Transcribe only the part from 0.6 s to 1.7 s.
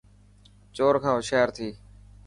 چور کان هوشيار ٿي.